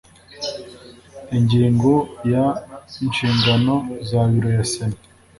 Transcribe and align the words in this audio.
ingingo 1.37 1.93
ya 2.31 2.45
inshingano 3.03 3.75
za 4.07 4.21
biro 4.31 4.49
ya 4.57 4.63
sena 4.71 4.99